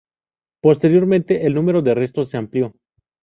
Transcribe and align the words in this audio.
Posteriormente 0.63 1.45
el 1.45 1.53
número 1.53 1.83
de 1.83 1.93
restos 1.93 2.27
se 2.31 2.37
amplió. 2.37 2.73